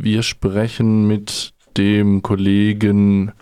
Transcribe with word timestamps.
Wir 0.00 0.22
sprechen 0.22 1.08
mit 1.08 1.52
dem 1.76 2.22
Kollegen 2.22 3.32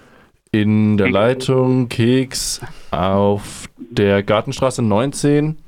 in 0.52 0.96
der 0.96 1.10
Leitung 1.10 1.90
Keks 1.90 2.62
auf 2.90 3.66
der 3.76 4.22
Gartenstraße 4.22 4.80
19. 4.80 5.58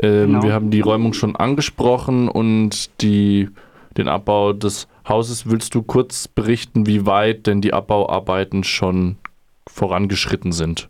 Ähm, 0.00 0.26
genau. 0.26 0.42
Wir 0.44 0.52
haben 0.52 0.70
die 0.70 0.82
Räumung 0.82 1.14
schon 1.14 1.34
angesprochen 1.34 2.28
und 2.28 3.02
die, 3.02 3.48
den 3.96 4.06
Abbau 4.06 4.52
des 4.52 4.86
Hauses. 5.08 5.50
Willst 5.50 5.74
du 5.74 5.82
kurz 5.82 6.28
berichten, 6.28 6.86
wie 6.86 7.04
weit 7.04 7.48
denn 7.48 7.60
die 7.60 7.72
Abbauarbeiten 7.72 8.62
schon 8.62 9.16
vorangeschritten 9.66 10.52
sind? 10.52 10.88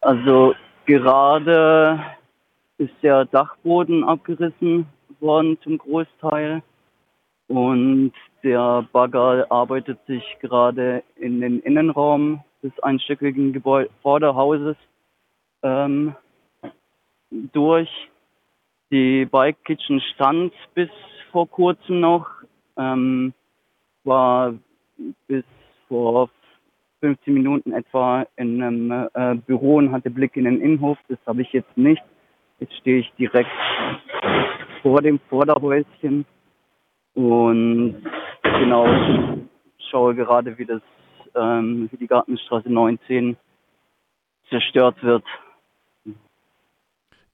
Also 0.00 0.54
gerade 0.86 2.00
ist 2.78 2.94
der 3.02 3.26
Dachboden 3.26 4.02
abgerissen 4.02 4.86
worden 5.20 5.58
zum 5.62 5.76
Großteil 5.76 6.62
und 7.50 8.12
der 8.44 8.86
Bagger 8.92 9.50
arbeitet 9.50 9.98
sich 10.06 10.22
gerade 10.40 11.02
in 11.16 11.40
den 11.40 11.58
Innenraum 11.60 12.44
des 12.62 12.72
einstöckigen 12.80 13.52
Gebäude 13.52 13.90
Vorderhauses 14.02 14.76
ähm, 15.62 16.14
durch. 17.52 17.90
Die 18.92 19.24
Bike 19.24 19.64
Kitchen 19.64 20.00
stand 20.14 20.52
bis 20.74 20.88
vor 21.32 21.48
kurzem 21.48 22.00
noch, 22.00 22.28
ähm, 22.76 23.34
war 24.04 24.54
bis 25.26 25.44
vor 25.88 26.30
15 27.00 27.34
Minuten 27.34 27.72
etwa 27.72 28.26
in 28.36 28.62
einem 28.62 29.08
äh, 29.12 29.34
Büro 29.34 29.76
und 29.76 29.90
hatte 29.90 30.10
Blick 30.10 30.36
in 30.36 30.44
den 30.44 30.60
Innenhof. 30.60 30.98
Das 31.08 31.18
habe 31.26 31.42
ich 31.42 31.52
jetzt 31.52 31.76
nicht. 31.76 32.02
Jetzt 32.60 32.76
stehe 32.76 32.98
ich 33.00 33.12
direkt 33.18 33.50
vor 34.82 35.02
dem 35.02 35.18
Vorderhäuschen 35.28 36.24
und 37.26 38.02
genau 38.42 38.86
schaue 39.90 40.14
gerade, 40.14 40.56
wie 40.58 40.66
das, 40.66 40.82
ähm, 41.34 41.88
wie 41.90 41.96
die 41.96 42.06
Gartenstraße 42.06 42.70
19 42.70 43.36
zerstört 44.48 45.02
wird. 45.02 45.24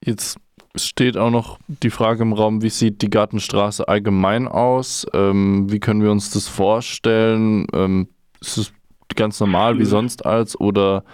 Jetzt 0.04 0.38
steht 0.76 1.16
auch 1.16 1.30
noch 1.30 1.58
die 1.68 1.90
Frage 1.90 2.22
im 2.22 2.32
Raum, 2.32 2.62
wie 2.62 2.68
sieht 2.68 3.02
die 3.02 3.10
Gartenstraße 3.10 3.88
allgemein 3.88 4.46
aus? 4.46 5.06
Ähm, 5.14 5.70
wie 5.70 5.80
können 5.80 6.02
wir 6.02 6.10
uns 6.10 6.30
das 6.30 6.48
vorstellen? 6.48 7.66
Ähm, 7.72 8.08
ist 8.40 8.58
es 8.58 8.74
ganz 9.14 9.40
normal 9.40 9.78
wie 9.78 9.84
sonst 9.84 10.26
als 10.26 10.58
oder 10.60 11.04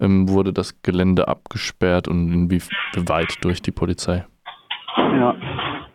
ähm, 0.00 0.28
wurde 0.28 0.52
das 0.52 0.82
Gelände 0.82 1.28
abgesperrt 1.28 2.08
und 2.08 2.32
inwieweit 2.32 3.42
durch 3.42 3.62
die 3.62 3.72
Polizei? 3.72 4.26
Ja, 4.96 5.34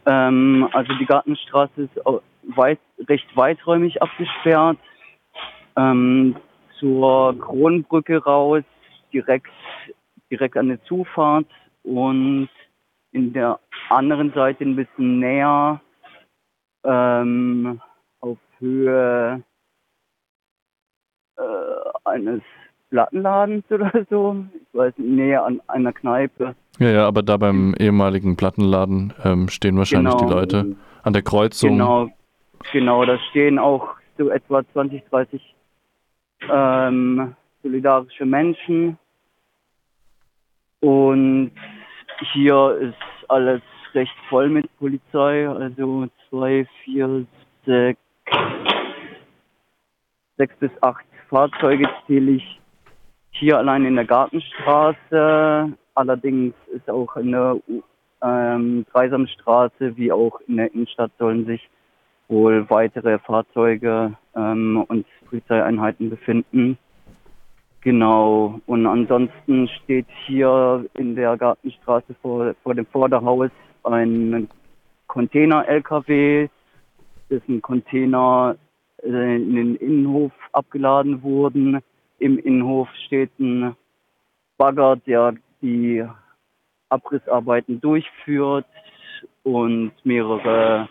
ähm, 0.05 0.69
also 0.73 0.93
die 0.95 1.05
Gartenstraße 1.05 1.83
ist 1.83 1.99
weit, 2.55 2.79
recht 3.07 3.27
weiträumig 3.35 4.01
abgesperrt. 4.01 4.77
Ähm, 5.75 6.35
zur 6.79 7.39
Kronbrücke 7.39 8.17
raus, 8.23 8.63
direkt, 9.13 9.47
direkt 10.29 10.57
an 10.57 10.67
der 10.67 10.83
Zufahrt 10.83 11.47
und 11.83 12.49
in 13.11 13.31
der 13.31 13.59
anderen 13.89 14.33
Seite 14.33 14.63
ein 14.65 14.75
bisschen 14.75 15.19
näher 15.19 15.79
ähm, 16.83 17.81
auf 18.19 18.37
Höhe 18.59 19.43
äh, 21.37 21.41
eines 22.03 22.41
Plattenladens 22.93 23.63
oder 23.71 24.05
so. 24.09 24.45
Ich 24.53 24.77
weiß 24.77 24.93
nicht, 24.97 25.09
näher 25.09 25.43
an 25.43 25.61
einer 25.67 25.91
Kneipe. 25.91 26.55
Ja, 26.77 26.89
ja, 26.89 27.07
aber 27.07 27.23
da 27.23 27.37
beim 27.37 27.73
ehemaligen 27.79 28.37
Plattenladen 28.37 29.13
ähm, 29.23 29.49
stehen 29.49 29.77
wahrscheinlich 29.77 30.15
genau. 30.15 30.27
die 30.27 30.33
Leute 30.33 30.75
an 31.01 31.13
der 31.13 31.23
Kreuzung. 31.23 31.71
Genau, 31.71 32.09
genau, 32.71 33.03
da 33.05 33.17
stehen 33.31 33.57
auch 33.57 33.95
so 34.17 34.29
etwa 34.29 34.63
20, 34.73 35.03
30 35.09 35.55
ähm, 36.51 37.35
solidarische 37.63 38.25
Menschen. 38.25 38.97
Und 40.79 41.51
hier 42.33 42.77
ist 42.79 43.29
alles 43.29 43.61
recht 43.93 44.15
voll 44.29 44.49
mit 44.49 44.69
Polizei, 44.77 45.47
also 45.47 46.07
zwei, 46.29 46.67
vier, 46.83 47.25
sechs, 47.65 47.99
sechs 50.37 50.55
bis 50.59 50.71
acht 50.81 51.05
Fahrzeuge 51.29 51.89
zähle 52.05 52.33
ich 52.33 52.59
hier 53.33 53.57
allein 53.57 53.85
in 53.85 53.95
der 53.95 54.05
Gartenstraße. 54.05 55.73
Allerdings 55.95 56.53
ist 56.73 56.89
auch 56.89 57.15
in 57.17 57.31
der 57.31 57.57
ähm, 58.23 58.85
Dreisamstraße 58.91 59.97
wie 59.97 60.11
auch 60.11 60.39
in 60.47 60.57
der 60.57 60.73
Innenstadt 60.73 61.11
sollen 61.19 61.45
sich 61.45 61.69
wohl 62.29 62.69
weitere 62.69 63.19
Fahrzeuge 63.19 64.13
ähm, 64.35 64.83
und 64.87 65.05
Polizeieinheiten 65.27 66.09
befinden. 66.09 66.77
Genau. 67.81 68.61
Und 68.65 68.87
ansonsten 68.87 69.67
steht 69.67 70.07
hier 70.25 70.85
in 70.93 71.15
der 71.15 71.35
Gartenstraße 71.35 72.15
vor, 72.21 72.55
vor 72.63 72.73
dem 72.73 72.85
Vorderhaus 72.85 73.51
ein 73.83 74.47
Container-LKW, 75.07 76.47
dessen 77.29 77.61
Container 77.61 78.55
äh, 79.03 79.35
in 79.35 79.55
den 79.55 79.75
Innenhof 79.75 80.31
abgeladen 80.53 81.21
wurden. 81.23 81.79
Im 82.23 82.39
Innenhof 82.39 82.87
steht 83.05 83.37
ein 83.37 83.75
Bagger, 84.57 84.95
der 84.95 85.35
die 85.61 86.07
Abrissarbeiten 86.87 87.81
durchführt 87.81 88.65
und 89.43 89.91
mehrere 90.05 90.87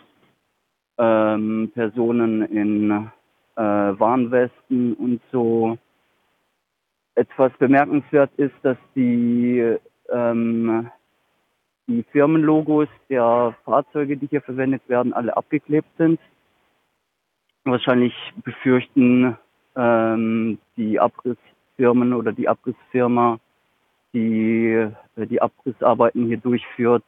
ähm, 0.99 1.71
Personen 1.73 2.43
in 2.43 2.91
äh, 3.55 3.61
Warnwesten 3.63 4.93
und 4.93 5.21
so. 5.31 5.79
Etwas 7.15 7.51
bemerkenswert 7.57 8.29
ist, 8.37 8.53
dass 8.61 8.77
die, 8.95 9.75
ähm, 10.11 10.91
die 11.87 12.03
Firmenlogos 12.11 12.89
der 13.09 13.55
Fahrzeuge, 13.65 14.17
die 14.17 14.27
hier 14.27 14.43
verwendet 14.43 14.87
werden, 14.87 15.13
alle 15.13 15.35
abgeklebt 15.35 15.89
sind. 15.97 16.19
Wahrscheinlich 17.63 18.13
befürchten 18.43 19.35
ähm, 19.75 20.57
die 20.77 20.99
Abrissfirmen 20.99 22.13
oder 22.13 22.31
die 22.31 22.47
Abrissfirma, 22.47 23.39
die 24.13 24.87
äh, 25.15 25.27
die 25.27 25.41
Abrissarbeiten 25.41 26.27
hier 26.27 26.37
durchführt, 26.37 27.03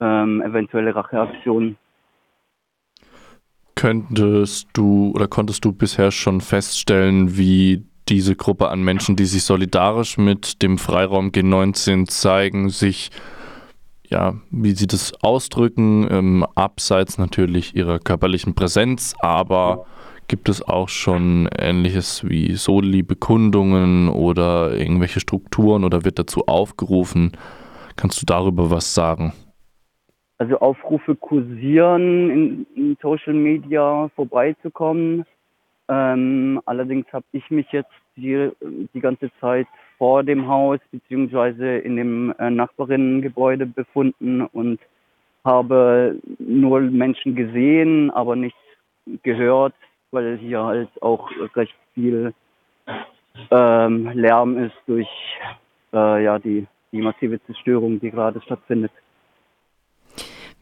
ähm, 0.00 0.42
eventuelle 0.42 0.94
Racheaktionen. 0.94 1.76
Könntest 3.74 4.68
du 4.72 5.12
oder 5.14 5.26
konntest 5.26 5.64
du 5.64 5.72
bisher 5.72 6.10
schon 6.10 6.40
feststellen, 6.40 7.36
wie 7.36 7.84
diese 8.08 8.34
Gruppe 8.34 8.68
an 8.68 8.82
Menschen, 8.82 9.16
die 9.16 9.24
sich 9.24 9.44
solidarisch 9.44 10.18
mit 10.18 10.62
dem 10.62 10.78
Freiraum 10.78 11.30
G19 11.30 12.06
zeigen, 12.08 12.68
sich 12.68 13.10
ja, 14.10 14.34
wie 14.50 14.72
sie 14.72 14.88
das 14.88 15.12
ausdrücken, 15.22 16.08
ähm, 16.10 16.44
abseits 16.56 17.16
natürlich 17.16 17.76
ihrer 17.76 18.00
körperlichen 18.00 18.54
Präsenz, 18.56 19.14
aber 19.20 19.86
gibt 20.30 20.48
es 20.48 20.62
auch 20.62 20.88
schon 20.88 21.48
ähnliches 21.58 22.22
wie 22.26 22.52
Soli-Bekundungen 22.52 24.08
oder 24.08 24.76
irgendwelche 24.76 25.18
Strukturen 25.18 25.82
oder 25.82 26.04
wird 26.04 26.20
dazu 26.20 26.46
aufgerufen? 26.46 27.32
Kannst 27.96 28.22
du 28.22 28.26
darüber 28.26 28.70
was 28.70 28.94
sagen? 28.94 29.32
Also 30.38 30.60
Aufrufe 30.60 31.16
kursieren, 31.16 32.30
in, 32.30 32.66
in 32.76 32.96
Social 33.02 33.34
Media 33.34 34.08
vorbeizukommen. 34.14 35.26
Ähm, 35.88 36.62
allerdings 36.64 37.12
habe 37.12 37.26
ich 37.32 37.50
mich 37.50 37.66
jetzt 37.72 37.90
die, 38.16 38.50
die 38.94 39.00
ganze 39.00 39.32
Zeit 39.40 39.66
vor 39.98 40.22
dem 40.22 40.46
Haus 40.46 40.78
beziehungsweise 40.92 41.78
in 41.78 41.96
dem 41.96 42.32
äh, 42.38 42.50
Nachbarinnengebäude 42.50 43.66
befunden 43.66 44.42
und 44.42 44.78
habe 45.44 46.20
nur 46.38 46.82
Menschen 46.82 47.34
gesehen, 47.34 48.12
aber 48.12 48.36
nichts 48.36 48.58
gehört, 49.24 49.74
weil 50.10 50.38
hier 50.38 50.62
halt 50.62 50.90
auch 51.02 51.30
recht 51.54 51.74
viel 51.94 52.32
ähm, 53.50 54.10
Lärm 54.14 54.58
ist 54.64 54.76
durch 54.86 55.08
äh, 55.92 56.24
ja, 56.24 56.38
die, 56.38 56.66
die 56.92 57.00
massive 57.00 57.40
Zerstörung, 57.46 58.00
die 58.00 58.10
gerade 58.10 58.40
stattfindet. 58.42 58.92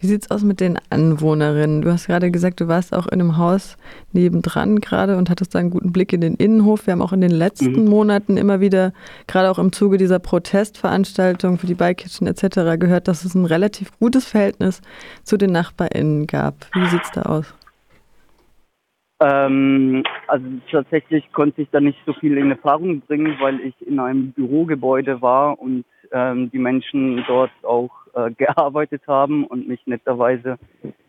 Wie 0.01 0.07
sieht 0.07 0.23
es 0.23 0.31
aus 0.31 0.45
mit 0.45 0.61
den 0.61 0.79
Anwohnerinnen? 0.91 1.83
Du 1.83 1.91
hast 1.91 2.07
gerade 2.07 2.31
gesagt, 2.31 2.61
du 2.61 2.69
warst 2.69 2.95
auch 2.95 3.07
in 3.07 3.21
einem 3.21 3.37
Haus 3.37 3.77
nebendran 4.13 4.79
gerade 4.79 5.17
und 5.17 5.29
hattest 5.29 5.57
da 5.57 5.59
einen 5.59 5.71
guten 5.71 5.91
Blick 5.91 6.13
in 6.13 6.21
den 6.21 6.35
Innenhof. 6.35 6.87
Wir 6.87 6.93
haben 6.93 7.03
auch 7.03 7.13
in 7.13 7.21
den 7.21 7.33
letzten 7.33 7.85
mhm. 7.85 7.91
Monaten 7.91 8.37
immer 8.37 8.61
wieder, 8.61 8.93
gerade 9.27 9.51
auch 9.51 9.59
im 9.59 9.73
Zuge 9.73 9.97
dieser 9.97 10.21
Protestveranstaltung 10.21 11.59
für 11.59 11.67
die 11.67 11.75
Bike 11.75 11.99
Kitchen 11.99 12.29
etc., 12.29 12.79
gehört, 12.79 13.09
dass 13.09 13.25
es 13.25 13.35
ein 13.35 13.45
relativ 13.45 13.91
gutes 13.99 14.25
Verhältnis 14.25 14.83
zu 15.25 15.37
den 15.37 15.51
NachbarInnen 15.51 16.29
gab. 16.29 16.55
Wie 16.75 16.87
sieht 16.87 17.03
es 17.03 17.11
da 17.11 17.23
aus? 17.23 17.53
Ähm, 19.21 20.05
also 20.29 20.47
tatsächlich 20.71 21.33
konnte 21.33 21.63
ich 21.63 21.69
da 21.71 21.81
nicht 21.81 21.99
so 22.07 22.13
viel 22.13 22.39
in 22.39 22.51
Erfahrung 22.51 23.01
bringen, 23.01 23.37
weil 23.41 23.61
ich 23.61 23.75
in 23.87 23.99
einem 23.99 24.33
Bürogebäude 24.33 25.21
war 25.21 25.59
und 25.59 25.85
ähm, 26.13 26.51
die 26.51 26.59
Menschen 26.59 27.25
dort 27.27 27.51
auch 27.63 27.91
äh, 28.15 28.31
gearbeitet 28.37 29.03
haben 29.09 29.45
und 29.45 29.67
mich 29.67 29.81
netterweise 29.87 30.59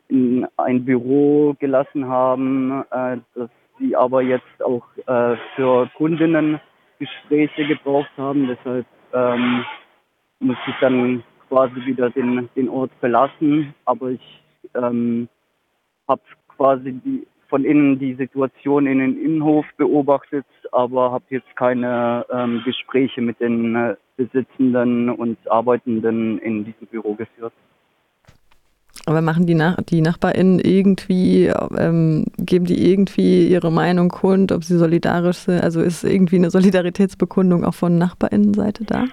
in 0.08 0.48
ein 0.58 0.86
Büro 0.86 1.56
gelassen 1.60 2.08
haben, 2.08 2.84
äh, 2.92 3.18
dass 3.36 3.50
sie 3.78 3.96
aber 3.96 4.22
jetzt 4.22 4.64
auch 4.64 4.86
äh, 5.06 5.38
für 5.56 5.90
Kundinnen 5.96 6.60
Gespräche 7.00 7.66
gebraucht 7.66 8.12
haben. 8.18 8.48
Deshalb 8.48 8.86
ähm, 9.14 9.64
musste 10.40 10.70
ich 10.70 10.76
dann 10.82 11.24
quasi 11.48 11.86
wieder 11.86 12.10
den, 12.10 12.50
den 12.56 12.70
Ort 12.70 12.92
verlassen. 13.00 13.74
Aber 13.86 14.10
ich 14.10 14.42
ähm, 14.76 15.30
habe 16.08 16.22
quasi 16.56 16.92
die, 16.92 17.26
von 17.50 17.66
innen 17.66 18.00
die 18.00 18.14
Situation 18.14 18.86
in 18.86 19.00
den 19.00 19.22
Innenhof 19.22 19.66
beobachtet, 19.78 20.46
aber 20.72 21.12
habe 21.12 21.26
jetzt 21.30 21.56
keine 21.56 22.26
ähm, 22.32 22.62
Gespräche 22.64 23.22
mit 23.22 23.40
den 23.40 23.76
äh, 23.76 23.96
Besitzenden 24.18 25.10
und 25.10 25.38
Arbeitenden 25.50 26.40
in 26.40 26.66
diesem 26.66 26.88
Büro 26.88 27.16
geführt. 27.16 27.54
Aber 29.06 29.22
machen 29.22 29.48
die, 29.48 29.56
Nach 29.56 29.78
die 29.82 30.02
NachbarInnen 30.02 30.60
irgendwie, 30.60 31.48
ähm, 31.78 32.26
geben 32.38 32.66
die 32.66 32.92
irgendwie 32.92 33.48
ihre 33.48 33.72
Meinung 33.72 34.10
kund, 34.10 34.52
ob 34.52 34.64
sie 34.64 34.78
solidarisch 34.78 35.38
sind? 35.38 35.64
Also 35.64 35.82
ist 35.82 36.04
irgendwie 36.04 36.36
eine 36.36 36.52
Solidaritätsbekundung 36.52 37.64
auch 37.64 37.74
von 37.74 37.98
NachbarInnenseite 37.98 38.84
da? 38.86 39.06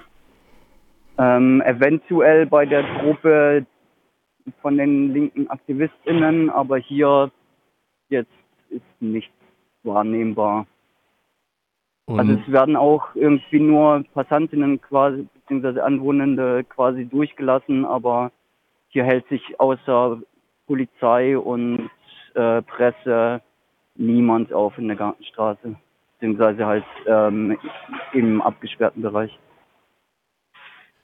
Ähm, 1.19 1.63
eventuell 1.63 2.47
bei 2.47 2.67
der 2.67 2.83
Gruppe 2.83 3.65
von 4.61 4.77
den 4.77 5.13
linken 5.13 5.49
AktivistInnen, 5.49 6.51
aber 6.51 6.77
hier 6.77 7.31
jetzt 8.09 8.31
ist 8.71 8.83
nichts 9.01 9.35
wahrnehmbar. 9.83 10.67
Und 12.07 12.21
also 12.21 12.33
es 12.35 12.53
werden 12.53 12.77
auch 12.77 13.15
irgendwie 13.15 13.59
nur 13.59 14.05
Passantinnen 14.15 14.81
quasi, 14.81 15.27
beziehungsweise 15.35 15.83
Anwohnende 15.83 16.65
quasi 16.65 17.05
durchgelassen, 17.05 17.85
aber 17.85 18.31
hier 18.89 19.05
hält 19.05 19.29
sich 19.29 19.59
außer 19.59 20.21
Polizei 20.67 21.37
und 21.37 21.91
äh, 22.35 22.63
Presse 22.63 23.43
niemand 23.97 24.53
auf 24.53 24.79
in 24.79 24.89
der 24.89 24.97
Gartenstraße, 24.97 25.75
beziehungsweise 26.15 26.67
halt 26.67 26.85
ähm, 27.07 27.59
im 28.13 28.41
abgesperrten 28.41 29.03
Bereich. 29.03 29.37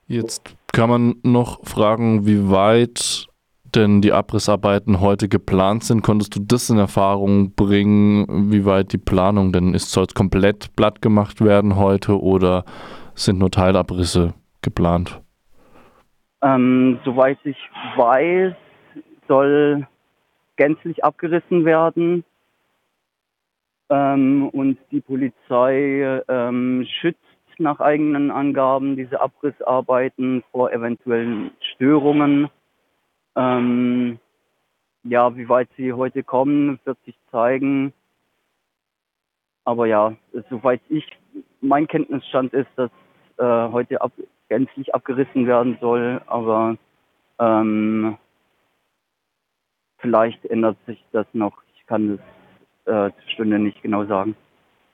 Jetzt 0.07 0.57
kann 0.73 0.91
man 0.91 1.15
noch 1.23 1.65
fragen, 1.65 2.27
wie 2.27 2.51
weit 2.51 3.27
denn 3.75 4.01
die 4.01 4.13
Abrissarbeiten 4.13 5.01
heute 5.01 5.29
geplant 5.29 5.85
sind. 5.85 6.03
Konntest 6.03 6.37
du 6.37 6.41
das 6.41 6.71
in 6.71 6.79
Erfahrung 6.79 7.55
bringen, 7.55 8.51
wie 8.51 8.65
weit 8.65 8.93
die 8.93 8.99
Planung 8.99 9.53
denn 9.53 9.75
ist? 9.75 9.91
Soll 9.93 10.05
es 10.05 10.15
komplett 10.15 10.75
platt 10.77 11.03
gemacht 11.03 11.41
werden 11.45 11.77
heute 11.77 12.21
oder 12.21 12.65
sind 13.15 13.39
nur 13.39 13.51
Teilabrisse 13.51 14.35
geplant? 14.63 15.21
Ähm, 16.43 16.99
soweit 17.05 17.39
ich 17.45 17.59
weiß, 17.97 18.55
soll 19.29 19.87
gänzlich 20.57 21.05
abgerissen 21.05 21.65
werden. 21.65 22.25
Ähm, 23.91 24.49
und 24.49 24.79
die 24.91 25.01
Polizei 25.01 26.23
ähm, 26.29 26.87
schützt 27.01 27.19
nach 27.59 27.81
eigenen 27.81 28.31
Angaben 28.31 28.97
diese 28.97 29.21
Abrissarbeiten 29.21 30.43
vor 30.51 30.73
eventuellen 30.73 31.53
Störungen. 31.75 32.49
Ähm, 33.37 34.19
ja, 35.05 35.35
wie 35.37 35.49
weit 35.49 35.69
sie 35.77 35.93
heute 35.93 36.23
kommen, 36.23 36.79
wird 36.85 36.99
sich 37.05 37.17
zeigen. 37.31 37.93
Aber 39.65 39.87
ja, 39.87 40.15
soweit 40.51 40.81
ich, 40.89 41.07
mein 41.61 41.87
Kenntnisstand 41.87 42.53
ist, 42.53 42.71
dass 42.77 42.91
äh, 43.39 43.73
heute 43.73 44.01
ab, 44.01 44.13
gänzlich 44.49 44.95
abgerissen 44.95 45.47
werden 45.47 45.79
soll, 45.81 46.21
aber 46.27 46.77
ähm, 47.39 48.17
vielleicht 49.99 50.45
ändert 50.47 50.77
sich 50.87 51.03
das 51.13 51.27
noch. 51.33 51.63
Ich 51.77 51.87
kann 51.87 52.19
das 52.85 53.11
äh, 53.11 53.21
zur 53.21 53.31
Stunde 53.31 53.59
nicht 53.59 53.81
genau 53.83 54.05
sagen. 54.05 54.37